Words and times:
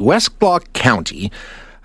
Westlock 0.00 0.74
County 0.74 1.32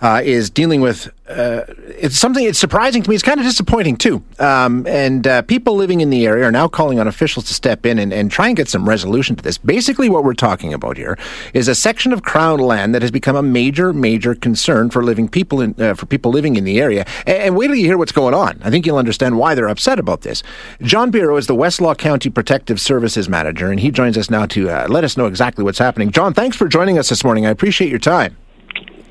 uh, 0.02 0.22
is 0.24 0.50
dealing 0.50 0.82
with 0.82 1.12
uh, 1.32 1.64
it's 1.88 2.18
something. 2.18 2.44
It's 2.44 2.60
surprising 2.60 3.04
to 3.04 3.10
me. 3.10 3.16
It's 3.16 3.24
kind 3.24 3.40
of 3.40 3.46
disappointing 3.46 3.98
too. 3.98 4.24
Um, 4.40 4.86
and 4.88 5.26
uh, 5.26 5.42
people 5.44 5.76
living 5.76 6.02
in 6.02 6.10
the 6.10 6.26
area 6.26 6.46
are 6.46 6.52
now 6.52 6.68
calling 6.68 7.00
on 7.00 7.08
officials 7.08 7.46
to 7.46 7.54
step 7.54 7.86
in 7.86 8.00
and, 8.00 8.12
and, 8.12 8.30
try 8.30 8.48
and 8.48 8.58
get 8.58 8.68
some 8.68 8.88
resolution 8.88 9.36
to 9.36 9.44
this. 9.44 9.58
Basically, 9.58 10.10
what 10.10 10.24
we're 10.24 10.34
talking 10.34 10.74
about 10.74 10.98
here 10.98 11.18
is 11.54 11.68
a 11.68 11.76
section 11.76 12.12
of 12.12 12.24
crown 12.24 12.60
land 12.60 12.94
that 12.94 13.02
has 13.02 13.12
become 13.12 13.36
a 13.36 13.42
major, 13.42 13.94
major 13.94 14.36
concern 14.36 14.90
for 14.90 15.04
living 15.04 15.30
people 15.30 15.62
in, 15.62 15.76
uh, 15.82 15.94
for 15.94 16.06
people 16.06 16.32
living 16.32 16.56
in 16.56 16.64
the 16.64 16.80
area. 16.80 17.06
And, 17.26 17.38
and, 17.38 17.56
wait 17.56 17.68
till 17.68 17.76
you 17.76 17.86
hear 17.86 17.98
what's 17.98 18.12
going 18.12 18.34
on. 18.34 18.60
I 18.64 18.70
think 18.70 18.86
you'll 18.86 18.98
understand 18.98 19.38
why 19.38 19.56
they're 19.56 19.70
upset 19.70 20.00
about 20.00 20.22
this. 20.22 20.44
John 20.82 21.12
Biro 21.12 21.38
is 21.38 21.48
the 21.48 21.56
Westlock 21.56 21.98
County 21.98 22.30
Protective 22.30 22.82
Services 22.82 23.30
Manager, 23.30 23.72
and 23.72 23.80
he 23.80 23.92
joins 23.92 24.18
us 24.18 24.30
now 24.30 24.46
to 24.48 24.70
uh, 24.70 24.88
let 24.90 25.04
us 25.04 25.16
know 25.16 25.28
exactly 25.28 25.64
what's 25.64 25.80
happening. 25.80 26.12
John, 26.12 26.34
thanks 26.34 26.58
for 26.58 26.68
joining 26.68 26.98
us 26.98 27.10
this 27.10 27.24
morning. 27.24 27.46
I 27.46 27.50
appreciate 27.50 27.90
your 27.90 28.00
time. 28.00 28.36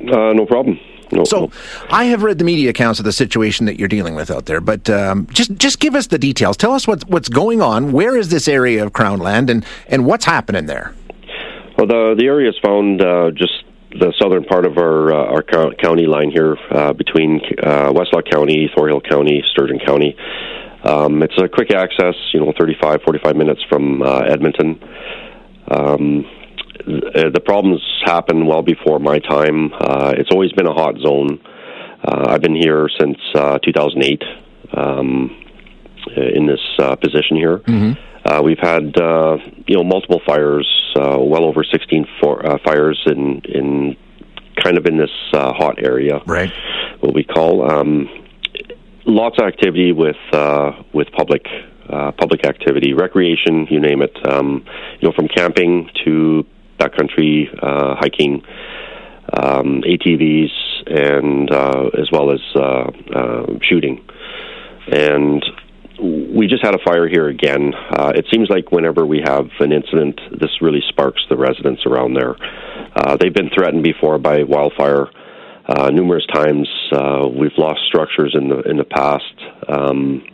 Uh, 0.09 0.32
no 0.32 0.46
problem. 0.46 0.79
No, 1.13 1.25
so, 1.25 1.46
no. 1.46 1.53
I 1.90 2.04
have 2.04 2.22
read 2.22 2.39
the 2.39 2.45
media 2.45 2.71
accounts 2.71 3.00
of 3.00 3.04
the 3.04 3.13
situation 3.13 3.67
that 3.67 3.79
you're 3.79 3.89
dealing 3.89 4.14
with 4.14 4.31
out 4.31 4.46
there, 4.46 4.61
but 4.61 4.89
um, 4.89 5.26
just 5.32 5.53
just 5.57 5.81
give 5.81 5.95
us 5.95 6.07
the 6.07 6.18
details. 6.18 6.57
Tell 6.57 6.73
us 6.73 6.86
what's 6.86 7.04
what's 7.07 7.29
going 7.29 7.61
on. 7.61 7.93
Where 7.93 8.17
is 8.17 8.29
this 8.29 8.46
area 8.46 8.85
of 8.85 8.93
Crown 8.93 9.18
Land, 9.18 9.50
and 9.50 9.64
and 9.89 10.07
what's 10.07 10.25
happening 10.25 10.67
there? 10.67 10.95
Well, 11.76 11.86
the 11.86 12.14
the 12.17 12.26
area 12.26 12.49
is 12.49 12.57
found 12.63 13.03
uh, 13.03 13.31
just 13.32 13.64
the 13.90 14.13
southern 14.21 14.45
part 14.45 14.67
of 14.67 14.79
our 14.79 15.13
uh, 15.13 15.35
our 15.35 15.43
county 15.43 16.07
line 16.07 16.31
here 16.31 16.57
uh, 16.71 16.93
between 16.93 17.40
uh, 17.62 17.90
Westlock 17.93 18.31
County, 18.31 18.71
Thorhild 18.76 19.09
County, 19.09 19.43
Sturgeon 19.53 19.81
County. 19.85 20.17
Um, 20.85 21.23
it's 21.23 21.37
a 21.39 21.46
quick 21.48 21.75
access, 21.75 22.14
you 22.32 22.40
know, 22.40 22.54
35, 22.59 23.03
45 23.03 23.37
minutes 23.37 23.61
from 23.68 24.01
uh, 24.01 24.21
Edmonton. 24.21 24.81
Um, 25.68 26.25
uh, 26.80 27.30
the 27.30 27.40
problems 27.44 27.80
happened 28.04 28.46
well 28.46 28.62
before 28.62 28.98
my 28.98 29.18
time. 29.18 29.72
Uh, 29.72 30.14
it's 30.16 30.30
always 30.30 30.52
been 30.52 30.66
a 30.66 30.72
hot 30.72 30.96
zone. 30.98 31.40
Uh, 32.03 32.27
I've 32.28 32.42
been 32.42 32.56
here 32.56 32.89
since 32.98 33.19
uh, 33.34 33.59
2008 33.59 34.22
um, 34.72 35.37
in 36.17 36.47
this 36.47 36.61
uh, 36.78 36.97
position 36.97 37.37
here. 37.37 37.59
Mm-hmm. 37.59 37.92
Uh, 38.25 38.42
we've 38.42 38.59
had 38.59 38.97
uh, 38.98 39.39
you 39.67 39.77
know 39.77 39.84
multiple 39.84 40.20
fires, 40.27 40.69
uh, 40.97 41.19
well 41.19 41.45
over 41.45 41.64
16 41.64 42.06
for, 42.20 42.45
uh, 42.47 42.59
fires 42.64 43.00
in 43.06 43.41
in 43.44 43.97
kind 44.62 44.77
of 44.77 44.87
in 44.87 44.98
this 44.98 45.11
uh, 45.33 45.53
hot 45.53 45.83
area. 45.83 46.20
Right. 46.27 46.53
What 47.00 47.15
we 47.15 47.25
call 47.25 47.70
um, 47.70 48.09
lots 49.06 49.39
of 49.41 49.47
activity 49.47 49.92
with 49.92 50.17
uh, 50.33 50.72
with 50.92 51.11
public 51.12 51.47
uh, 51.89 52.12
public 52.12 52.44
activity, 52.47 52.92
recreation, 52.92 53.67
you 53.70 53.81
name 53.81 54.03
it. 54.03 54.17
Um, 54.27 54.65
you 55.00 55.09
know, 55.09 55.15
from 55.15 55.28
camping 55.28 55.91
to 56.05 56.44
backcountry 56.81 57.47
uh, 57.62 57.95
hiking, 57.97 58.42
um, 59.33 59.83
ATVs, 59.83 60.50
and 60.87 61.50
uh, 61.53 61.91
as 61.98 62.11
well 62.11 62.33
as 62.33 62.41
uh, 62.56 62.91
uh, 63.14 63.47
shooting. 63.62 64.05
And 64.91 65.45
we 66.00 66.47
just 66.47 66.64
had 66.64 66.75
a 66.75 66.78
fire 66.84 67.06
here 67.06 67.28
again. 67.28 67.75
Uh, 67.75 68.12
it 68.14 68.27
seems 68.33 68.48
like 68.48 68.72
whenever 68.72 69.05
we 69.05 69.20
have 69.22 69.48
an 69.61 69.72
incident, 69.72 70.19
this 70.41 70.50
really 70.62 70.83
sparks 70.89 71.22
the 71.28 71.37
residents 71.37 71.84
around 71.84 72.14
there. 72.14 72.34
Uh, 72.97 73.17
they've 73.20 73.34
been 73.34 73.50
threatened 73.50 73.84
before 73.84 74.19
by 74.19 74.42
wildfire 74.42 75.09
uh, 75.69 75.91
numerous 75.91 76.25
times. 76.33 76.69
Uh, 76.91 77.28
we've 77.28 77.56
lost 77.59 77.81
structures 77.87 78.34
in 78.34 78.48
the 78.48 78.61
in 78.62 78.78
the 78.78 78.84
past. 78.84 79.34
Um, 79.69 80.25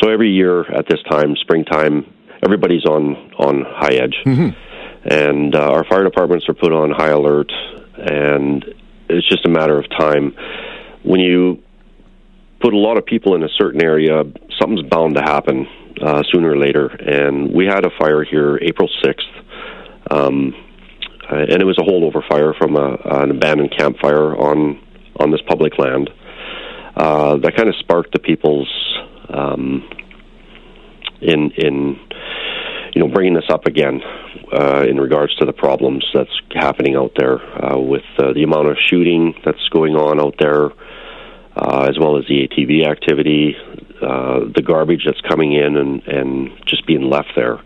so 0.00 0.10
every 0.10 0.30
year 0.30 0.62
at 0.72 0.88
this 0.88 1.00
time, 1.08 1.36
springtime, 1.36 2.12
everybody's 2.42 2.84
on 2.86 3.14
on 3.38 3.64
high 3.68 3.94
edge. 3.94 4.16
Mm-hmm 4.24 4.65
and 5.08 5.54
uh, 5.54 5.60
our 5.60 5.84
fire 5.84 6.04
departments 6.04 6.48
are 6.48 6.54
put 6.54 6.72
on 6.72 6.90
high 6.90 7.10
alert, 7.10 7.52
and 7.96 8.64
it's 9.08 9.28
just 9.28 9.46
a 9.46 9.48
matter 9.48 9.78
of 9.78 9.88
time. 9.90 10.34
When 11.02 11.20
you 11.20 11.62
put 12.60 12.74
a 12.74 12.76
lot 12.76 12.98
of 12.98 13.06
people 13.06 13.34
in 13.34 13.44
a 13.44 13.48
certain 13.56 13.82
area, 13.82 14.24
something's 14.58 14.88
bound 14.88 15.14
to 15.14 15.22
happen 15.22 15.66
uh, 16.02 16.22
sooner 16.32 16.50
or 16.50 16.58
later. 16.58 16.86
And 16.86 17.52
we 17.52 17.66
had 17.66 17.84
a 17.84 17.90
fire 17.98 18.24
here 18.24 18.58
April 18.60 18.88
6th, 19.04 20.10
um, 20.10 20.54
and 21.28 21.62
it 21.62 21.64
was 21.64 21.78
a 21.78 21.82
holdover 21.82 22.26
fire 22.28 22.54
from 22.54 22.76
a, 22.76 22.96
an 23.22 23.30
abandoned 23.30 23.74
campfire 23.76 24.36
on 24.36 24.82
on 25.18 25.30
this 25.30 25.40
public 25.48 25.78
land. 25.78 26.10
Uh, 26.96 27.36
that 27.36 27.56
kind 27.56 27.68
of 27.68 27.74
sparked 27.76 28.12
the 28.12 28.18
people's 28.18 28.68
um, 29.28 29.88
in 31.20 31.50
in 31.52 32.00
you 32.96 33.02
know 33.02 33.08
bringing 33.08 33.34
this 33.34 33.44
up 33.50 33.66
again 33.66 34.00
uh, 34.50 34.86
in 34.88 34.98
regards 34.98 35.34
to 35.36 35.44
the 35.44 35.52
problems 35.52 36.02
that's 36.14 36.30
happening 36.52 36.96
out 36.96 37.12
there 37.18 37.42
uh, 37.62 37.78
with 37.78 38.04
uh, 38.18 38.32
the 38.32 38.42
amount 38.42 38.68
of 38.68 38.78
shooting 38.88 39.34
that's 39.44 39.68
going 39.68 39.94
on 39.94 40.18
out 40.18 40.34
there, 40.38 40.70
uh, 41.56 41.86
as 41.90 41.98
well 41.98 42.16
as 42.16 42.24
the 42.26 42.48
ATV 42.48 42.88
activity, 42.88 43.54
uh, 44.00 44.40
the 44.54 44.62
garbage 44.62 45.02
that's 45.04 45.20
coming 45.20 45.52
in 45.52 45.76
and, 45.76 46.02
and 46.04 46.50
just 46.64 46.86
being 46.86 47.02
left 47.02 47.32
there. 47.36 47.60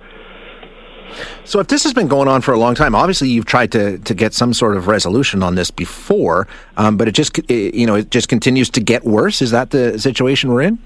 So, 1.45 1.61
if 1.61 1.69
this 1.69 1.85
has 1.85 1.95
been 1.95 2.09
going 2.09 2.27
on 2.27 2.41
for 2.41 2.53
a 2.53 2.59
long 2.59 2.75
time, 2.75 2.97
obviously 2.97 3.29
you've 3.29 3.47
tried 3.47 3.71
to, 3.71 3.99
to 3.99 4.15
get 4.15 4.35
some 4.35 4.53
sort 4.53 4.77
of 4.77 4.89
resolution 4.89 5.45
on 5.45 5.55
this 5.55 5.71
before, 5.71 6.49
um, 6.77 6.97
but 6.97 7.07
it 7.07 7.13
just 7.13 7.39
it, 7.49 7.75
you 7.75 7.87
know 7.87 7.95
it 7.95 8.11
just 8.11 8.29
continues 8.29 8.69
to 8.71 8.81
get 8.81 9.05
worse. 9.05 9.43
Is 9.43 9.53
that 9.53 9.71
the 9.71 9.97
situation 9.97 10.51
we're 10.51 10.63
in? 10.63 10.81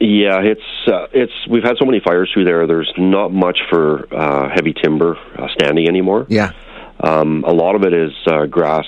Yeah, 0.00 0.40
it's 0.42 0.60
uh, 0.86 1.08
it's 1.12 1.32
we've 1.50 1.64
had 1.64 1.76
so 1.78 1.84
many 1.84 2.00
fires 2.00 2.30
through 2.32 2.44
there. 2.44 2.66
There's 2.68 2.92
not 2.96 3.32
much 3.32 3.58
for 3.68 4.06
uh, 4.14 4.48
heavy 4.54 4.72
timber 4.72 5.16
uh, 5.36 5.48
standing 5.58 5.88
anymore. 5.88 6.24
Yeah, 6.28 6.52
um, 7.00 7.44
a 7.44 7.52
lot 7.52 7.74
of 7.74 7.82
it 7.82 7.92
is 7.92 8.12
uh, 8.26 8.46
grass 8.46 8.86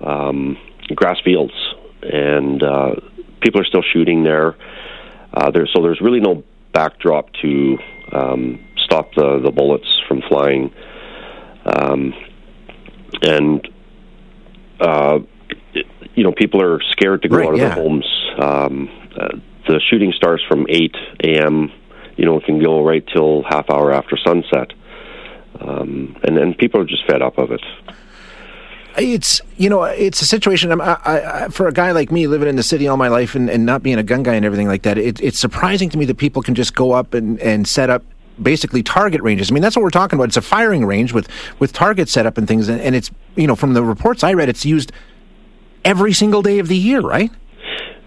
um, 0.00 0.56
grass 0.94 1.18
fields, 1.22 1.52
and 2.02 2.62
uh, 2.62 2.94
people 3.42 3.60
are 3.60 3.66
still 3.66 3.82
shooting 3.92 4.24
there. 4.24 4.56
Uh, 5.34 5.50
there, 5.50 5.68
so 5.74 5.82
there's 5.82 6.00
really 6.00 6.20
no 6.20 6.42
backdrop 6.72 7.30
to 7.42 7.76
um, 8.12 8.66
stop 8.78 9.14
the 9.14 9.40
the 9.42 9.50
bullets 9.50 10.00
from 10.08 10.22
flying, 10.22 10.72
um, 11.66 12.14
and 13.20 13.68
uh, 14.80 15.18
you 16.14 16.24
know 16.24 16.32
people 16.32 16.62
are 16.62 16.80
scared 16.92 17.20
to 17.20 17.28
go 17.28 17.36
right, 17.36 17.46
out 17.46 17.54
of 17.54 17.60
yeah. 17.60 17.74
their 17.74 17.82
homes. 17.82 18.06
Um, 18.38 18.88
uh, 19.20 19.36
the 19.66 19.80
shooting 19.90 20.12
starts 20.12 20.42
from 20.48 20.66
8 20.68 20.94
a.m. 21.24 21.72
You 22.16 22.24
know, 22.24 22.38
it 22.38 22.44
can 22.44 22.62
go 22.62 22.84
right 22.84 23.06
till 23.06 23.42
half 23.42 23.70
hour 23.70 23.92
after 23.92 24.16
sunset, 24.16 24.72
um, 25.60 26.16
and 26.22 26.36
then 26.36 26.54
people 26.54 26.80
are 26.80 26.84
just 26.84 27.06
fed 27.06 27.22
up 27.22 27.38
of 27.38 27.50
it. 27.52 27.62
It's 28.98 29.42
you 29.58 29.68
know 29.68 29.84
it's 29.84 30.22
a 30.22 30.26
situation. 30.26 30.80
I, 30.80 30.96
I, 31.04 31.48
for 31.48 31.68
a 31.68 31.72
guy 31.72 31.92
like 31.92 32.10
me 32.10 32.26
living 32.26 32.48
in 32.48 32.56
the 32.56 32.62
city 32.62 32.88
all 32.88 32.96
my 32.96 33.08
life 33.08 33.34
and, 33.34 33.50
and 33.50 33.66
not 33.66 33.82
being 33.82 33.98
a 33.98 34.02
gun 34.02 34.22
guy 34.22 34.34
and 34.34 34.44
everything 34.44 34.68
like 34.68 34.82
that, 34.82 34.96
it, 34.96 35.20
it's 35.20 35.38
surprising 35.38 35.90
to 35.90 35.98
me 35.98 36.06
that 36.06 36.16
people 36.16 36.40
can 36.40 36.54
just 36.54 36.74
go 36.74 36.92
up 36.92 37.12
and, 37.12 37.38
and 37.40 37.68
set 37.68 37.90
up 37.90 38.02
basically 38.42 38.82
target 38.82 39.20
ranges. 39.22 39.50
I 39.50 39.54
mean, 39.54 39.62
that's 39.62 39.76
what 39.76 39.82
we're 39.82 39.90
talking 39.90 40.18
about. 40.18 40.28
It's 40.28 40.36
a 40.38 40.42
firing 40.42 40.86
range 40.86 41.12
with 41.12 41.28
with 41.58 41.74
targets 41.74 42.12
set 42.12 42.24
up 42.24 42.38
and 42.38 42.48
things, 42.48 42.68
and, 42.68 42.80
and 42.80 42.94
it's 42.94 43.10
you 43.34 43.46
know 43.46 43.56
from 43.56 43.74
the 43.74 43.82
reports 43.82 44.24
I 44.24 44.32
read, 44.32 44.48
it's 44.48 44.64
used 44.64 44.92
every 45.84 46.12
single 46.12 46.42
day 46.42 46.58
of 46.58 46.68
the 46.68 46.76
year, 46.76 47.00
right? 47.00 47.30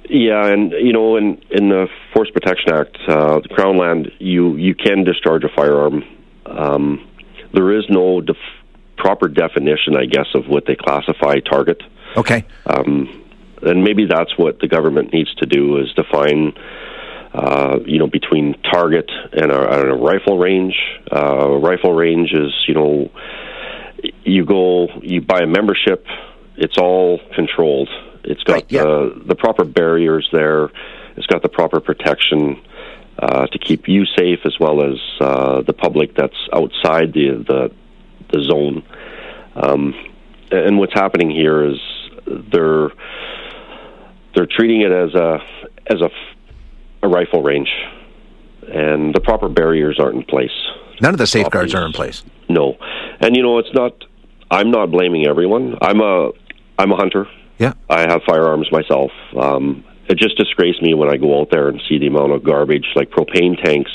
Yeah, 0.09 0.47
and 0.47 0.71
you 0.71 0.91
know, 0.91 1.17
in 1.17 1.39
in 1.51 1.69
the 1.69 1.87
Forest 2.13 2.33
Protection 2.33 2.73
Act, 2.73 2.97
uh, 3.07 3.39
the 3.39 3.49
Crown 3.49 3.77
Land, 3.77 4.11
you 4.17 4.55
you 4.55 4.73
can 4.73 5.03
discharge 5.03 5.43
a 5.43 5.49
firearm. 5.55 6.03
Um, 6.47 7.07
there 7.53 7.77
is 7.77 7.85
no 7.89 8.19
def- 8.19 8.35
proper 8.97 9.27
definition, 9.27 9.95
I 9.95 10.05
guess, 10.05 10.25
of 10.33 10.47
what 10.47 10.65
they 10.65 10.75
classify 10.75 11.39
target. 11.39 11.81
Okay. 12.17 12.43
Um, 12.65 13.23
and 13.61 13.83
maybe 13.83 14.05
that's 14.05 14.35
what 14.35 14.59
the 14.59 14.67
government 14.67 15.13
needs 15.13 15.33
to 15.35 15.45
do 15.45 15.77
is 15.77 15.93
define, 15.93 16.53
uh, 17.33 17.77
you 17.85 17.99
know, 17.99 18.07
between 18.07 18.55
target 18.63 19.09
and 19.33 19.51
a, 19.51 19.79
and 19.79 19.91
a 19.91 19.95
rifle 19.95 20.39
range. 20.39 20.75
Uh, 21.11 21.49
rifle 21.57 21.93
range 21.93 22.31
is, 22.33 22.51
you 22.67 22.73
know, 22.73 23.11
you 24.23 24.43
go, 24.43 24.87
you 25.01 25.21
buy 25.21 25.41
a 25.41 25.47
membership. 25.47 26.05
It's 26.57 26.77
all 26.77 27.19
controlled 27.35 27.89
it's 28.23 28.43
got 28.43 28.53
right, 28.53 28.65
yeah. 28.69 28.83
the 28.83 29.21
the 29.27 29.35
proper 29.35 29.63
barriers 29.63 30.27
there. 30.31 30.69
It's 31.15 31.27
got 31.27 31.41
the 31.41 31.49
proper 31.49 31.79
protection 31.79 32.61
uh, 33.17 33.47
to 33.47 33.59
keep 33.59 33.87
you 33.87 34.05
safe 34.05 34.39
as 34.45 34.57
well 34.59 34.81
as 34.83 34.97
uh, 35.19 35.61
the 35.61 35.73
public 35.73 36.15
that's 36.15 36.37
outside 36.53 37.13
the 37.13 37.43
the, 37.47 37.71
the 38.31 38.43
zone. 38.43 38.83
Um, 39.55 39.93
and 40.51 40.77
what's 40.77 40.93
happening 40.93 41.29
here 41.29 41.63
is 41.63 41.77
they're 42.51 42.89
they're 44.35 44.47
treating 44.49 44.81
it 44.81 44.91
as 44.91 45.13
a 45.15 45.39
as 45.87 46.01
a, 46.01 46.09
a 47.03 47.07
rifle 47.07 47.43
range, 47.43 47.69
and 48.71 49.13
the 49.13 49.19
proper 49.19 49.49
barriers 49.49 49.99
aren't 49.99 50.15
in 50.15 50.23
place. 50.23 50.51
None 51.01 51.13
of 51.13 51.17
the 51.17 51.27
safeguards 51.27 51.73
are 51.73 51.85
in 51.85 51.93
place. 51.93 52.23
No, 52.47 52.77
and 53.19 53.35
you 53.35 53.43
know 53.43 53.57
it's 53.57 53.73
not. 53.73 54.05
I'm 54.51 54.71
not 54.71 54.91
blaming 54.91 55.27
everyone. 55.27 55.77
I'm 55.81 56.01
a 56.01 56.31
I'm 56.77 56.91
a 56.91 56.95
hunter. 56.95 57.27
Yeah, 57.59 57.73
I 57.89 58.01
have 58.01 58.21
firearms 58.25 58.71
myself. 58.71 59.11
Um, 59.37 59.83
it 60.07 60.17
just 60.17 60.37
disgraces 60.37 60.81
me 60.81 60.93
when 60.93 61.09
I 61.09 61.17
go 61.17 61.39
out 61.41 61.49
there 61.51 61.67
and 61.67 61.79
see 61.87 61.99
the 61.99 62.07
amount 62.07 62.31
of 62.31 62.43
garbage, 62.43 62.87
like 62.95 63.11
propane 63.11 63.61
tanks, 63.63 63.91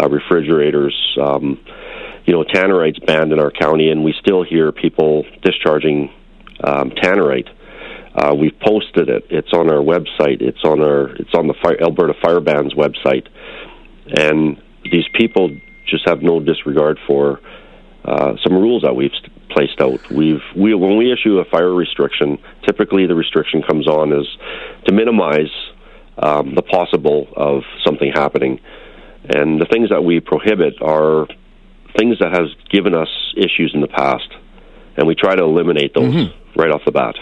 uh, 0.00 0.08
refrigerators. 0.08 0.94
Um, 1.20 1.58
you 2.26 2.34
know, 2.34 2.44
tannerites 2.44 3.04
banned 3.06 3.32
in 3.32 3.40
our 3.40 3.50
county, 3.50 3.90
and 3.90 4.04
we 4.04 4.14
still 4.20 4.44
hear 4.44 4.70
people 4.70 5.24
discharging 5.42 6.10
um, 6.62 6.90
tannerite. 6.90 7.48
Uh, 8.14 8.34
we've 8.34 8.58
posted 8.60 9.08
it. 9.08 9.24
It's 9.30 9.52
on 9.52 9.70
our 9.70 9.82
website. 9.82 10.42
It's 10.42 10.62
on 10.62 10.80
our. 10.80 11.16
It's 11.16 11.34
on 11.34 11.48
the 11.48 11.54
Fire, 11.62 11.80
Alberta 11.80 12.14
Fire 12.22 12.40
Ban's 12.40 12.74
website, 12.74 13.26
and 14.06 14.60
these 14.92 15.06
people 15.14 15.50
just 15.88 16.06
have 16.06 16.22
no 16.22 16.38
disregard 16.38 16.98
for 17.06 17.40
uh, 18.04 18.34
some 18.44 18.52
rules 18.52 18.82
that 18.82 18.94
we've 18.94 19.10
placed 19.50 19.80
out. 19.80 20.10
We've 20.10 20.42
we 20.56 20.74
when 20.74 20.96
we 20.96 21.12
issue 21.12 21.38
a 21.38 21.44
fire 21.44 21.72
restriction, 21.72 22.38
typically 22.66 23.06
the 23.06 23.14
restriction 23.14 23.62
comes 23.62 23.86
on 23.86 24.12
is 24.12 24.26
to 24.86 24.92
minimize 24.92 25.52
um, 26.18 26.54
the 26.54 26.62
possible 26.62 27.28
of 27.36 27.62
something 27.84 28.12
happening, 28.12 28.60
and 29.28 29.60
the 29.60 29.66
things 29.66 29.90
that 29.90 30.02
we 30.02 30.20
prohibit 30.20 30.80
are 30.82 31.26
things 31.98 32.18
that 32.20 32.32
has 32.32 32.48
given 32.70 32.94
us 32.94 33.08
issues 33.36 33.72
in 33.74 33.80
the 33.80 33.88
past, 33.88 34.28
and 34.96 35.06
we 35.06 35.14
try 35.14 35.34
to 35.34 35.42
eliminate 35.42 35.94
those 35.94 36.12
mm-hmm. 36.12 36.60
right 36.60 36.70
off 36.70 36.82
the 36.84 36.92
bat. 36.92 37.16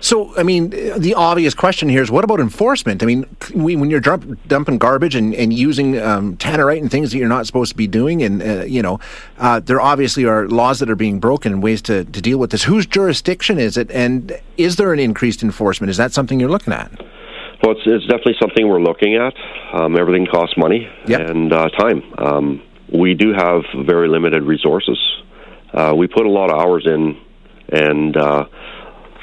So, 0.00 0.36
I 0.36 0.42
mean, 0.42 0.70
the 0.70 1.14
obvious 1.14 1.54
question 1.54 1.88
here 1.88 2.02
is 2.02 2.10
what 2.10 2.24
about 2.24 2.40
enforcement? 2.40 3.02
I 3.02 3.06
mean, 3.06 3.24
when 3.54 3.90
you're 3.90 4.00
dump, 4.00 4.38
dumping 4.46 4.78
garbage 4.78 5.14
and, 5.14 5.34
and 5.34 5.52
using 5.52 6.00
um, 6.00 6.36
tannerite 6.36 6.80
and 6.80 6.90
things 6.90 7.10
that 7.12 7.18
you're 7.18 7.28
not 7.28 7.46
supposed 7.46 7.70
to 7.72 7.76
be 7.76 7.86
doing, 7.86 8.22
and, 8.22 8.42
uh, 8.42 8.64
you 8.64 8.82
know, 8.82 9.00
uh, 9.38 9.60
there 9.60 9.80
obviously 9.80 10.24
are 10.24 10.48
laws 10.48 10.78
that 10.80 10.90
are 10.90 10.96
being 10.96 11.20
broken 11.20 11.52
and 11.52 11.62
ways 11.62 11.82
to, 11.82 12.04
to 12.04 12.20
deal 12.20 12.38
with 12.38 12.50
this. 12.50 12.64
Whose 12.64 12.86
jurisdiction 12.86 13.58
is 13.58 13.76
it? 13.76 13.90
And 13.90 14.38
is 14.56 14.76
there 14.76 14.92
an 14.92 14.98
increased 14.98 15.42
enforcement? 15.42 15.90
Is 15.90 15.96
that 15.96 16.12
something 16.12 16.38
you're 16.38 16.50
looking 16.50 16.72
at? 16.72 16.90
Well, 17.62 17.72
it's, 17.72 17.80
it's 17.86 18.06
definitely 18.06 18.36
something 18.40 18.68
we're 18.68 18.80
looking 18.80 19.16
at. 19.16 19.34
Um, 19.72 19.96
everything 19.96 20.26
costs 20.26 20.56
money 20.56 20.88
yep. 21.06 21.28
and 21.28 21.52
uh, 21.52 21.68
time. 21.70 22.02
Um, 22.18 22.62
we 22.92 23.14
do 23.14 23.32
have 23.32 23.62
very 23.84 24.08
limited 24.08 24.42
resources. 24.44 24.98
Uh, 25.72 25.92
we 25.96 26.06
put 26.06 26.24
a 26.24 26.30
lot 26.30 26.50
of 26.50 26.60
hours 26.60 26.86
in, 26.86 27.20
and 27.70 28.16
uh, 28.16 28.44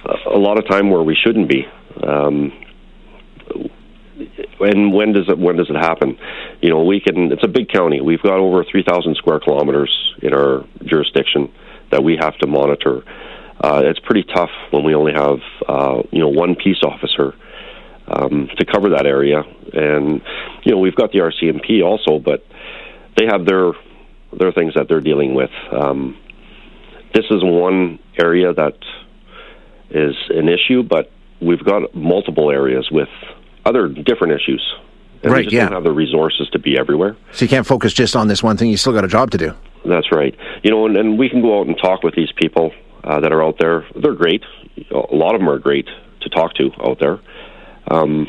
a 0.05 0.37
lot 0.37 0.57
of 0.57 0.67
time 0.67 0.89
where 0.89 1.03
we 1.03 1.15
shouldn't 1.15 1.49
be. 1.49 1.65
Um, 2.03 2.51
and 4.59 4.93
when 4.93 5.13
does 5.13 5.27
it 5.27 5.37
when 5.37 5.57
does 5.57 5.69
it 5.69 5.75
happen? 5.75 6.17
You 6.61 6.69
know, 6.69 6.83
we 6.83 6.99
can. 6.99 7.31
It's 7.31 7.43
a 7.43 7.47
big 7.49 7.69
county. 7.69 8.01
We've 8.01 8.21
got 8.21 8.39
over 8.39 8.63
three 8.63 8.83
thousand 8.87 9.15
square 9.17 9.39
kilometers 9.39 9.91
in 10.21 10.33
our 10.33 10.65
jurisdiction 10.85 11.51
that 11.91 12.03
we 12.03 12.17
have 12.19 12.37
to 12.39 12.47
monitor. 12.47 13.03
Uh, 13.61 13.81
it's 13.85 13.99
pretty 13.99 14.23
tough 14.23 14.49
when 14.71 14.83
we 14.83 14.95
only 14.95 15.13
have 15.13 15.39
uh, 15.67 16.01
you 16.11 16.19
know 16.19 16.29
one 16.29 16.55
peace 16.55 16.81
officer 16.83 17.33
um, 18.07 18.49
to 18.57 18.65
cover 18.65 18.89
that 18.89 19.05
area, 19.05 19.41
and 19.73 20.21
you 20.63 20.71
know 20.71 20.79
we've 20.79 20.95
got 20.95 21.11
the 21.11 21.19
RCMP 21.19 21.83
also, 21.83 22.19
but 22.19 22.45
they 23.17 23.25
have 23.25 23.45
their 23.45 23.71
their 24.37 24.51
things 24.51 24.73
that 24.75 24.87
they're 24.87 25.01
dealing 25.01 25.33
with. 25.33 25.51
Um, 25.71 26.17
this 27.13 27.25
is 27.31 27.41
one 27.43 27.99
area 28.19 28.53
that 28.53 28.77
is 29.95 30.15
an 30.29 30.49
issue, 30.49 30.83
but 30.83 31.11
we've 31.41 31.63
got 31.63 31.95
multiple 31.95 32.51
areas 32.51 32.89
with 32.91 33.09
other 33.65 33.87
different 33.87 34.33
issues. 34.33 34.63
And 35.23 35.31
right, 35.31 35.39
we 35.39 35.43
just 35.45 35.53
yeah. 35.53 35.63
don't 35.65 35.73
have 35.73 35.83
the 35.83 35.91
resources 35.91 36.49
to 36.51 36.59
be 36.59 36.77
everywhere. 36.77 37.15
So 37.31 37.45
you 37.45 37.49
can't 37.49 37.65
focus 37.65 37.93
just 37.93 38.15
on 38.15 38.27
this 38.27 38.43
one 38.43 38.57
thing. 38.57 38.69
You 38.69 38.77
still 38.77 38.93
got 38.93 39.05
a 39.05 39.07
job 39.07 39.31
to 39.31 39.37
do. 39.37 39.53
That's 39.85 40.11
right. 40.11 40.37
You 40.63 40.71
know, 40.71 40.85
and, 40.85 40.97
and 40.97 41.17
we 41.17 41.29
can 41.29 41.41
go 41.41 41.59
out 41.59 41.67
and 41.67 41.77
talk 41.77 42.03
with 42.03 42.15
these 42.15 42.31
people 42.35 42.71
uh, 43.03 43.19
that 43.21 43.31
are 43.31 43.43
out 43.43 43.57
there. 43.59 43.85
They're 43.95 44.13
great. 44.13 44.43
A 44.91 45.15
lot 45.15 45.33
of 45.33 45.41
them 45.41 45.49
are 45.49 45.59
great 45.59 45.87
to 46.21 46.29
talk 46.29 46.53
to 46.55 46.71
out 46.83 46.99
there. 46.99 47.19
Um, 47.89 48.27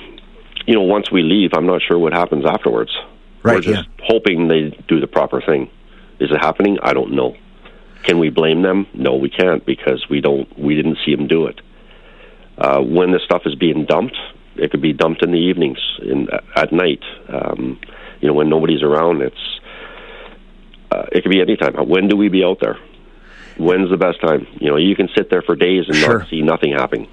you 0.67 0.75
know, 0.75 0.83
once 0.83 1.11
we 1.11 1.23
leave, 1.23 1.51
I'm 1.55 1.67
not 1.67 1.81
sure 1.87 1.99
what 1.99 2.13
happens 2.13 2.45
afterwards. 2.47 2.97
Right. 3.43 3.57
We're 3.57 3.61
just 3.61 3.89
yeah. 3.89 4.07
hoping 4.07 4.49
they 4.49 4.77
do 4.89 5.01
the 5.01 5.07
proper 5.07 5.41
thing. 5.41 5.71
Is 6.19 6.31
it 6.31 6.39
happening? 6.39 6.79
I 6.83 6.93
don't 6.93 7.13
know. 7.13 7.37
Can 8.05 8.19
we 8.19 8.31
blame 8.31 8.63
them? 8.63 8.87
No, 8.95 9.17
we 9.17 9.29
can't 9.31 9.65
because 9.67 10.07
we 10.09 10.21
don't. 10.21 10.59
We 10.59 10.75
didn't 10.77 10.99
see 11.05 11.15
them 11.15 11.27
do 11.27 11.47
it. 11.47 11.61
Uh, 12.59 12.81
when 12.81 13.11
the 13.11 13.21
stuff 13.25 13.43
is 13.47 13.55
being 13.55 13.85
dumped, 13.85 14.17
it 14.57 14.71
could 14.71 14.81
be 14.81 14.93
dumped 14.93 15.23
in 15.23 15.33
the 15.33 15.39
evenings, 15.39 15.79
in 16.01 16.29
at 16.55 16.73
night. 16.73 17.03
Um, 17.29 17.81
you 18.21 18.29
know, 18.29 18.35
when 18.35 18.49
nobody's 18.49 18.83
around, 18.83 19.23
it's 19.23 19.61
uh, 20.91 21.07
it 21.13 21.23
could 21.23 21.31
be 21.31 21.41
any 21.41 21.57
time. 21.57 21.75
When 21.89 22.09
do 22.09 22.17
we 22.17 22.29
be 22.29 22.45
out 22.45 22.59
there? 22.61 22.79
When's 23.59 23.91
the 23.91 23.97
best 23.97 24.21
time? 24.21 24.47
You 24.61 24.71
know, 24.71 24.77
you 24.77 24.95
can 24.95 25.09
sit 25.17 25.31
there 25.31 25.43
for 25.43 25.57
days 25.57 25.85
and 25.89 25.97
sure. 25.97 26.19
not 26.21 26.29
see 26.29 26.43
nothing 26.43 26.73
happening. 26.73 27.09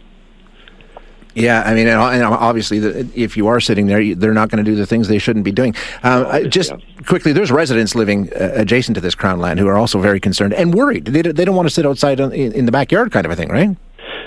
Yeah, 1.35 1.63
I 1.65 1.73
mean, 1.73 1.87
and 1.87 2.23
obviously, 2.23 2.77
if 2.77 3.35
you 3.35 3.47
are 3.47 3.59
sitting 3.59 3.87
there, 3.87 4.13
they're 4.15 4.33
not 4.33 4.49
going 4.49 4.63
to 4.63 4.69
do 4.69 4.75
the 4.75 4.85
things 4.85 5.07
they 5.07 5.17
shouldn't 5.17 5.45
be 5.45 5.51
doing. 5.51 5.75
Um, 6.03 6.49
just 6.49 6.73
quickly, 7.07 7.33
there's 7.33 7.51
residents 7.51 7.95
living 7.95 8.31
uh, 8.33 8.51
adjacent 8.53 8.95
to 8.95 9.01
this 9.01 9.15
crown 9.15 9.39
land 9.39 9.59
who 9.59 9.67
are 9.67 9.77
also 9.77 9.99
very 9.99 10.19
concerned 10.19 10.53
and 10.53 10.73
worried. 10.73 11.05
They, 11.05 11.21
they 11.23 11.45
don't 11.45 11.55
want 11.55 11.67
to 11.67 11.73
sit 11.73 11.85
outside 11.85 12.19
in 12.19 12.65
the 12.65 12.71
backyard, 12.71 13.11
kind 13.11 13.25
of 13.25 13.31
a 13.31 13.35
thing, 13.35 13.49
right? 13.49 13.75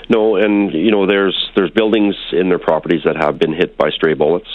No, 0.09 0.35
and 0.35 0.73
you 0.73 0.91
know, 0.91 1.05
there's 1.05 1.49
there's 1.55 1.71
buildings 1.71 2.15
in 2.31 2.49
their 2.49 2.59
properties 2.59 3.01
that 3.05 3.17
have 3.17 3.39
been 3.39 3.53
hit 3.53 3.77
by 3.77 3.89
stray 3.89 4.13
bullets. 4.13 4.49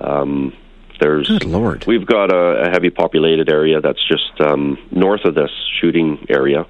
Um, 0.00 0.52
there's 1.00 1.28
Good 1.28 1.44
Lord. 1.44 1.86
We've 1.86 2.06
got 2.06 2.32
a, 2.32 2.66
a 2.66 2.70
heavy 2.70 2.90
populated 2.90 3.48
area 3.48 3.80
that's 3.80 4.06
just 4.06 4.40
um, 4.40 4.78
north 4.90 5.24
of 5.24 5.34
this 5.34 5.50
shooting 5.80 6.26
area, 6.28 6.66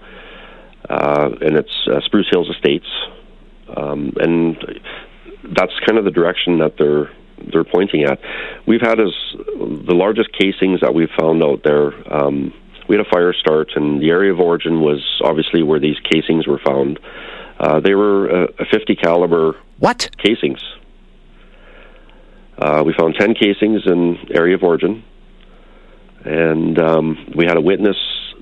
uh, 0.88 1.30
and 1.40 1.56
it's 1.56 1.88
uh, 1.88 2.00
Spruce 2.02 2.28
Hills 2.30 2.48
Estates, 2.48 2.86
um, 3.76 4.12
and 4.20 4.56
that's 5.44 5.72
kind 5.86 5.98
of 5.98 6.04
the 6.04 6.10
direction 6.10 6.58
that 6.58 6.76
they're 6.78 7.10
they're 7.52 7.64
pointing 7.64 8.04
at. 8.04 8.20
We've 8.66 8.82
had 8.82 9.00
as 9.00 9.14
the 9.36 9.94
largest 9.94 10.30
casings 10.32 10.80
that 10.80 10.94
we've 10.94 11.10
found 11.18 11.42
out 11.42 11.62
there. 11.64 11.92
Um, 12.12 12.52
we 12.88 12.96
had 12.96 13.06
a 13.06 13.10
fire 13.10 13.32
start, 13.32 13.70
and 13.76 14.00
the 14.02 14.10
area 14.10 14.32
of 14.32 14.40
origin 14.40 14.80
was 14.80 15.00
obviously 15.22 15.62
where 15.62 15.80
these 15.80 15.96
casings 16.10 16.46
were 16.46 16.58
found. 16.58 16.98
Uh, 17.58 17.80
they 17.80 17.94
were 17.94 18.28
a, 18.28 18.44
a 18.58 18.64
50 18.70 18.96
caliber 18.96 19.56
what 19.78 20.10
casings. 20.18 20.60
Uh, 22.58 22.82
we 22.84 22.92
found 22.98 23.14
10 23.18 23.34
casings 23.34 23.82
in 23.86 24.18
area 24.34 24.54
of 24.54 24.62
origin, 24.62 25.02
and 26.24 26.78
um, 26.78 27.32
we 27.34 27.46
had 27.46 27.56
a 27.56 27.60
witness 27.60 27.96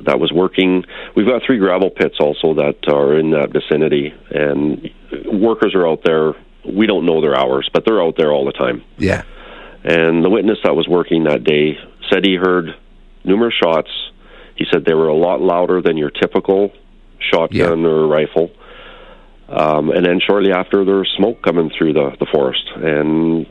that 0.06 0.18
was 0.18 0.32
working. 0.32 0.84
We've 1.14 1.26
got 1.26 1.42
three 1.46 1.58
gravel 1.58 1.90
pits 1.90 2.16
also 2.18 2.54
that 2.54 2.88
are 2.88 3.18
in 3.18 3.30
that 3.30 3.50
vicinity, 3.52 4.12
and 4.30 4.90
workers 5.40 5.74
are 5.74 5.86
out 5.86 6.02
there 6.04 6.34
we 6.74 6.86
don't 6.86 7.06
know 7.06 7.20
their 7.20 7.38
hours, 7.38 7.68
but 7.72 7.84
they're 7.84 8.02
out 8.02 8.16
there 8.16 8.32
all 8.32 8.44
the 8.44 8.52
time. 8.52 8.82
Yeah. 8.96 9.22
And 9.84 10.24
the 10.24 10.30
witness 10.30 10.58
that 10.64 10.74
was 10.74 10.88
working 10.88 11.24
that 11.24 11.44
day 11.44 11.78
said 12.10 12.24
he 12.24 12.34
heard 12.34 12.76
numerous 13.24 13.54
shots. 13.54 13.90
He 14.56 14.66
said 14.70 14.84
they 14.84 14.94
were 14.94 15.08
a 15.08 15.16
lot 15.16 15.40
louder 15.40 15.80
than 15.80 15.96
your 15.96 16.10
typical 16.10 16.72
shotgun 17.20 17.82
yeah. 17.82 17.88
or 17.88 18.06
rifle. 18.06 18.50
Um, 19.48 19.90
and 19.90 20.04
then 20.04 20.20
shortly 20.26 20.52
after, 20.52 20.84
there 20.84 20.96
was 20.96 21.08
smoke 21.16 21.42
coming 21.42 21.70
through 21.76 21.94
the, 21.94 22.16
the 22.18 22.26
forest. 22.26 22.64
And 22.76 23.46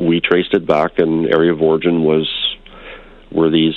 we 0.00 0.20
traced 0.20 0.54
it 0.54 0.66
back, 0.66 0.98
and 0.98 1.26
area 1.26 1.52
of 1.52 1.60
origin 1.60 2.02
was 2.02 2.28
where 3.30 3.50
these 3.50 3.76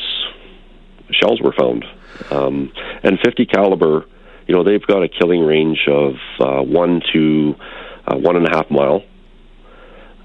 shells 1.12 1.42
were 1.42 1.54
found. 1.54 1.86
Um, 2.32 2.72
and 3.04 3.20
50 3.24 3.46
caliber, 3.46 4.06
you 4.48 4.56
know, 4.56 4.64
they've 4.64 4.86
got 4.86 5.04
a 5.04 5.10
killing 5.10 5.42
range 5.42 5.88
of 5.88 6.14
uh, 6.40 6.62
one 6.62 7.02
to 7.14 7.56
uh, 8.08 8.16
one 8.16 8.36
and 8.36 8.48
a 8.48 8.52
half 8.52 8.70
mile, 8.70 9.04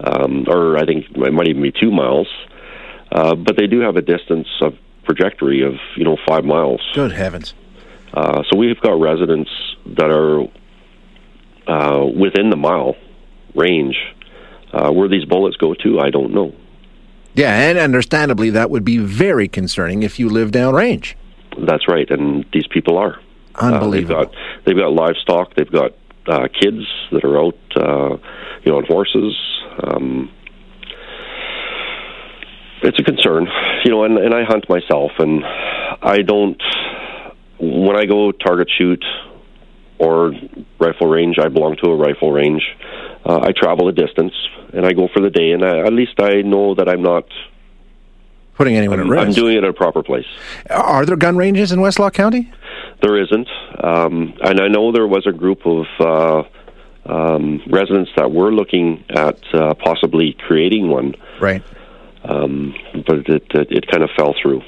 um, 0.00 0.46
or 0.48 0.76
I 0.76 0.84
think 0.84 1.06
it 1.10 1.32
might 1.32 1.48
even 1.48 1.62
be 1.62 1.72
two 1.72 1.90
miles. 1.90 2.28
Uh, 3.12 3.34
but 3.34 3.56
they 3.56 3.66
do 3.66 3.80
have 3.80 3.96
a 3.96 4.02
distance 4.02 4.48
of 4.60 4.74
trajectory 5.04 5.62
of 5.62 5.74
you 5.96 6.04
know 6.04 6.16
five 6.26 6.44
miles. 6.44 6.80
Good 6.94 7.12
heavens! 7.12 7.54
Uh, 8.14 8.42
so 8.50 8.56
we've 8.56 8.80
got 8.80 9.00
residents 9.00 9.50
that 9.86 10.10
are 10.10 10.42
uh, 11.66 12.06
within 12.06 12.50
the 12.50 12.56
mile 12.56 12.96
range. 13.54 13.96
Uh, 14.72 14.88
where 14.92 15.08
these 15.08 15.24
bullets 15.24 15.56
go 15.56 15.74
to, 15.74 15.98
I 15.98 16.10
don't 16.10 16.32
know. 16.32 16.54
Yeah, 17.34 17.70
and 17.70 17.76
understandably, 17.76 18.50
that 18.50 18.70
would 18.70 18.84
be 18.84 18.98
very 18.98 19.48
concerning 19.48 20.04
if 20.04 20.20
you 20.20 20.28
live 20.28 20.52
downrange. 20.52 21.14
That's 21.58 21.88
right, 21.88 22.08
and 22.10 22.44
these 22.52 22.66
people 22.68 22.96
are. 22.96 23.20
Unbelievable. 23.56 24.16
Uh, 24.16 24.24
they've 24.24 24.30
got 24.30 24.64
they've 24.64 24.76
got 24.76 24.92
livestock. 24.92 25.54
They've 25.54 25.70
got 25.70 25.92
uh, 26.30 26.48
kids 26.48 26.86
that 27.12 27.24
are 27.24 27.38
out, 27.38 27.58
uh, 27.76 28.16
you 28.64 28.72
know, 28.72 28.78
on 28.78 28.84
horses. 28.86 29.36
Um, 29.82 30.30
it's 32.82 32.98
a 32.98 33.02
concern, 33.02 33.46
you 33.84 33.90
know, 33.90 34.04
and, 34.04 34.16
and 34.16 34.34
I 34.34 34.44
hunt 34.44 34.68
myself, 34.68 35.12
and 35.18 35.44
I 35.44 36.22
don't. 36.22 36.60
When 37.58 37.94
I 37.94 38.06
go 38.06 38.32
target 38.32 38.70
shoot 38.78 39.04
or 39.98 40.32
rifle 40.78 41.08
range, 41.08 41.38
I 41.38 41.48
belong 41.48 41.76
to 41.82 41.90
a 41.90 41.96
rifle 41.96 42.32
range. 42.32 42.62
Uh, 43.24 43.40
I 43.42 43.52
travel 43.52 43.88
a 43.88 43.92
distance, 43.92 44.32
and 44.72 44.86
I 44.86 44.92
go 44.94 45.08
for 45.12 45.20
the 45.20 45.28
day, 45.28 45.52
and 45.52 45.62
I, 45.62 45.80
at 45.80 45.92
least 45.92 46.18
I 46.20 46.40
know 46.40 46.74
that 46.74 46.88
I'm 46.88 47.02
not 47.02 47.24
putting 48.54 48.76
anyone 48.76 49.00
I'm, 49.00 49.06
at 49.06 49.10
risk. 49.10 49.26
I'm 49.26 49.32
doing 49.32 49.56
it 49.56 49.64
at 49.64 49.70
a 49.70 49.74
proper 49.74 50.02
place. 50.02 50.26
Are 50.70 51.04
there 51.04 51.16
gun 51.16 51.36
ranges 51.36 51.72
in 51.72 51.80
Westlock 51.80 52.14
County? 52.14 52.50
There 53.02 53.20
isn't, 53.20 53.48
um, 53.82 54.34
and 54.42 54.60
I 54.60 54.68
know 54.68 54.92
there 54.92 55.06
was 55.06 55.26
a 55.26 55.32
group 55.32 55.60
of 55.64 55.86
uh, 55.98 56.42
um, 57.06 57.62
residents 57.66 58.10
that 58.16 58.30
were 58.30 58.52
looking 58.52 59.04
at 59.08 59.38
uh, 59.54 59.74
possibly 59.74 60.36
creating 60.46 60.88
one. 60.88 61.14
Right. 61.40 61.62
Um, 62.24 62.74
but 63.06 63.28
it, 63.28 63.46
it, 63.54 63.68
it 63.70 63.86
kind 63.86 64.02
of 64.02 64.10
fell 64.16 64.34
through. 64.42 64.62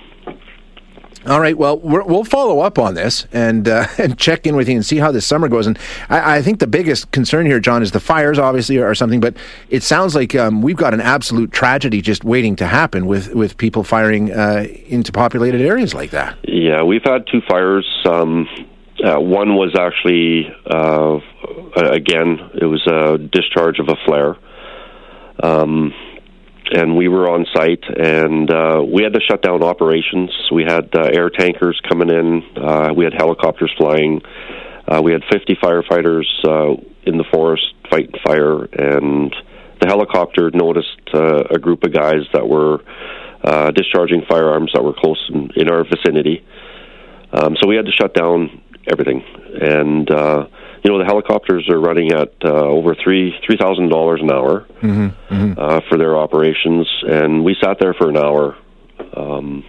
All 1.27 1.41
right. 1.41 1.57
Well, 1.57 1.79
we 1.79 1.99
will 2.01 2.25
follow 2.25 2.61
up 2.61 2.79
on 2.79 2.95
this 2.95 3.27
and 3.33 3.69
uh, 3.69 3.87
and 3.99 4.19
check 4.19 4.47
in 4.47 4.57
with 4.57 4.69
you 4.69 4.77
and 4.77 4.85
see 4.85 4.99
how 4.99 5.13
this 5.13 5.27
summer 5.27 5.49
goes. 5.49 5.67
And 5.67 5.79
I, 6.09 6.37
I, 6.37 6.43
think 6.43 6.59
the 6.59 6.67
biggest 6.67 7.11
concern 7.13 7.47
here, 7.47 7.61
John, 7.61 7.83
is 7.83 7.93
the 7.93 8.01
fires, 8.01 8.39
obviously, 8.39 8.79
or 8.79 8.95
something. 8.95 9.21
But 9.21 9.37
it 9.71 9.83
sounds 9.83 10.15
like 10.15 10.35
um, 10.35 10.63
we've 10.63 10.77
got 10.77 10.95
an 10.95 11.01
absolute 11.01 11.53
tragedy 11.53 12.01
just 12.01 12.25
waiting 12.25 12.57
to 12.57 12.67
happen 12.67 13.07
with 13.07 13.35
with 13.35 13.57
people 13.57 13.85
firing 13.85 14.33
uh, 14.33 14.67
into 14.87 15.13
populated 15.13 15.61
areas 15.61 15.95
like 15.95 16.11
that. 16.11 16.37
Yeah, 16.45 16.83
we've 16.83 17.05
had 17.05 17.27
two 17.27 17.41
fires. 17.49 17.87
Um, 18.09 18.49
uh, 19.05 19.19
one 19.19 19.57
was 19.57 19.75
actually 19.77 20.53
uh, 20.67 21.19
again, 21.77 22.39
it 22.55 22.67
was 22.67 22.87
a 22.87 23.19
discharge 23.19 23.79
of 23.79 23.89
a 23.89 23.97
flare. 24.05 24.37
Um, 25.43 25.93
and 26.71 26.97
we 26.97 27.09
were 27.09 27.29
on 27.29 27.47
site, 27.55 27.85
and 27.89 28.51
uh, 28.51 28.83
we 28.87 29.03
had 29.03 29.13
to 29.15 29.21
shut 29.21 29.43
down 29.43 29.63
operations. 29.63 30.31
We 30.53 30.65
had 30.65 30.95
uh, 30.95 31.11
air 31.13 31.31
tankers 31.31 31.81
coming 31.89 32.09
in, 32.09 32.43
uh, 32.57 32.93
we 32.97 33.05
had 33.05 33.15
helicopters 33.15 33.73
flying, 33.77 34.23
uh, 34.87 35.01
we 35.03 35.13
had 35.13 35.23
50 35.31 35.57
firefighters 35.57 36.25
uh, 36.45 36.81
in 37.05 37.19
the 37.19 37.25
forest 37.33 37.65
fighting 37.91 38.15
fire, 38.25 38.65
and 38.65 39.35
the 39.81 39.87
helicopter 39.87 40.51
noticed 40.53 41.11
uh, 41.15 41.45
a 41.51 41.59
group 41.59 41.85
of 41.85 41.93
guys 41.93 42.23
that 42.33 42.47
were 42.47 42.81
uh, 43.43 43.71
discharging 43.73 44.23
firearms 44.29 44.71
that 44.75 44.83
were 44.83 44.95
close 44.95 45.21
in, 45.33 45.51
in 45.57 45.69
our 45.69 45.85
vicinity. 45.85 46.45
Um, 47.33 47.57
so 47.61 47.69
we 47.69 47.77
had 47.77 47.87
to 47.87 47.93
shut 47.93 48.15
down 48.15 48.63
everything, 48.87 49.25
and 49.61 50.11
uh, 50.11 50.47
you 50.83 50.91
know 50.91 50.99
the 50.99 51.05
helicopters 51.05 51.69
are 51.69 51.79
running 51.79 52.13
at 52.13 52.33
uh, 52.45 52.49
over 52.49 52.95
three 52.95 53.35
three 53.47 53.57
thousand 53.57 53.89
dollars 53.89 54.21
an 54.21 54.31
hour 54.31 54.67
mm-hmm, 54.81 55.35
mm-hmm. 55.35 55.59
Uh, 55.59 55.81
for 55.89 55.97
their 55.97 56.17
operations, 56.17 56.89
and 57.03 57.45
we 57.45 57.57
sat 57.63 57.79
there 57.81 57.95
for 57.95 58.09
an 58.09 58.17
hour, 58.17 58.57
um, 59.17 59.65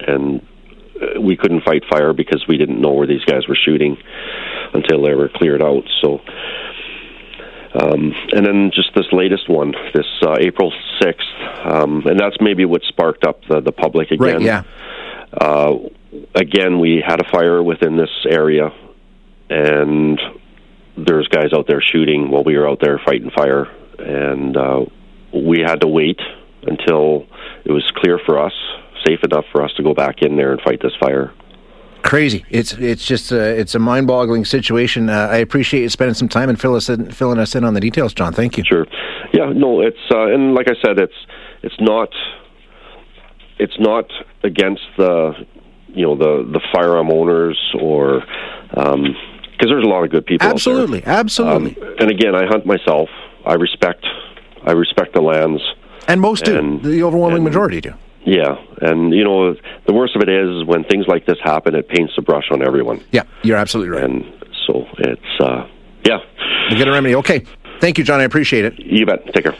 and 0.00 0.46
we 1.20 1.36
couldn't 1.36 1.62
fight 1.62 1.82
fire 1.90 2.12
because 2.12 2.44
we 2.48 2.56
didn't 2.56 2.80
know 2.80 2.92
where 2.92 3.06
these 3.06 3.24
guys 3.24 3.46
were 3.46 3.56
shooting 3.56 3.98
until 4.72 5.02
they 5.02 5.14
were 5.14 5.28
cleared 5.28 5.62
out. 5.62 5.84
So. 6.02 6.20
Um, 7.78 8.14
and 8.32 8.46
then 8.46 8.70
just 8.72 8.94
this 8.94 9.04
latest 9.12 9.50
one, 9.50 9.74
this 9.92 10.06
uh, 10.22 10.36
April 10.40 10.72
sixth, 10.98 11.28
um, 11.62 12.06
and 12.06 12.18
that's 12.18 12.36
maybe 12.40 12.64
what 12.64 12.82
sparked 12.84 13.24
up 13.24 13.42
the, 13.50 13.60
the 13.60 13.72
public 13.72 14.10
again. 14.12 14.36
Right, 14.36 14.40
yeah. 14.40 14.62
Uh, 15.30 15.74
again, 16.34 16.78
we 16.78 17.04
had 17.06 17.20
a 17.20 17.30
fire 17.30 17.62
within 17.62 17.98
this 17.98 18.08
area, 18.30 18.72
and 19.50 20.18
there's 20.96 21.28
guys 21.28 21.52
out 21.54 21.66
there 21.66 21.82
shooting 21.82 22.30
while 22.30 22.44
we 22.44 22.56
were 22.56 22.68
out 22.68 22.80
there 22.80 23.00
fighting 23.04 23.30
fire, 23.30 23.64
and 23.98 24.56
uh, 24.56 24.84
we 25.32 25.60
had 25.60 25.80
to 25.80 25.88
wait 25.88 26.20
until 26.62 27.26
it 27.64 27.72
was 27.72 27.84
clear 27.96 28.18
for 28.24 28.38
us, 28.38 28.52
safe 29.06 29.20
enough 29.22 29.44
for 29.52 29.62
us 29.62 29.72
to 29.76 29.82
go 29.82 29.94
back 29.94 30.22
in 30.22 30.36
there 30.36 30.52
and 30.52 30.60
fight 30.62 30.80
this 30.82 30.94
fire. 31.00 31.32
Crazy! 32.02 32.44
It's 32.50 32.72
it's 32.74 33.04
just 33.04 33.32
a, 33.32 33.58
it's 33.58 33.74
a 33.74 33.80
mind-boggling 33.80 34.44
situation. 34.44 35.10
Uh, 35.10 35.28
I 35.30 35.38
appreciate 35.38 35.82
you 35.82 35.88
spending 35.88 36.14
some 36.14 36.28
time 36.28 36.48
and 36.48 36.60
fill 36.60 36.76
us 36.76 36.88
in, 36.88 37.10
filling 37.10 37.38
us 37.38 37.54
in 37.56 37.64
on 37.64 37.74
the 37.74 37.80
details, 37.80 38.14
John. 38.14 38.32
Thank 38.32 38.56
you. 38.56 38.64
Sure. 38.64 38.86
Yeah. 39.32 39.52
No. 39.52 39.80
It's 39.80 39.98
uh, 40.12 40.26
and 40.32 40.54
like 40.54 40.68
I 40.68 40.74
said, 40.84 41.00
it's 41.00 41.14
it's 41.62 41.74
not 41.80 42.10
it's 43.58 43.78
not 43.80 44.10
against 44.44 44.84
the 44.96 45.32
you 45.88 46.06
know 46.06 46.16
the 46.16 46.48
the 46.52 46.60
firearm 46.72 47.10
owners 47.10 47.58
or 47.80 48.22
um, 48.76 49.16
because 49.56 49.70
there's 49.70 49.84
a 49.84 49.88
lot 49.88 50.04
of 50.04 50.10
good 50.10 50.26
people. 50.26 50.46
Absolutely, 50.46 51.02
absolutely. 51.04 51.80
Um, 51.80 51.94
and 51.98 52.10
again, 52.10 52.34
I 52.34 52.46
hunt 52.46 52.66
myself. 52.66 53.08
I 53.44 53.54
respect, 53.54 54.04
I 54.64 54.72
respect 54.72 55.14
the 55.14 55.22
lands, 55.22 55.62
and 56.08 56.20
most 56.20 56.44
do. 56.44 56.78
the 56.80 57.02
overwhelming 57.02 57.36
and, 57.36 57.44
majority 57.44 57.80
do. 57.80 57.94
Yeah, 58.24 58.56
and 58.82 59.14
you 59.14 59.24
know 59.24 59.54
the 59.86 59.92
worst 59.92 60.16
of 60.16 60.22
it 60.22 60.28
is 60.28 60.64
when 60.64 60.84
things 60.84 61.06
like 61.06 61.26
this 61.26 61.38
happen, 61.42 61.74
it 61.74 61.88
paints 61.88 62.14
the 62.16 62.22
brush 62.22 62.50
on 62.50 62.66
everyone. 62.66 63.02
Yeah, 63.12 63.22
you're 63.42 63.56
absolutely 63.56 63.90
right. 63.90 64.04
And 64.04 64.24
so 64.66 64.84
it's 64.98 65.40
uh, 65.40 65.68
yeah, 66.04 66.18
we 66.70 66.76
get 66.76 66.88
a 66.88 66.92
remedy. 66.92 67.14
Okay, 67.16 67.44
thank 67.80 67.98
you, 67.98 68.04
John. 68.04 68.20
I 68.20 68.24
appreciate 68.24 68.64
it. 68.64 68.78
You 68.78 69.06
bet. 69.06 69.24
Take 69.32 69.44
care. 69.44 69.56